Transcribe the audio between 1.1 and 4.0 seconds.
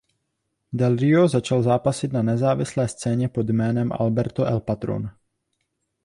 začal zápasit na nezávislé scéně pod jménem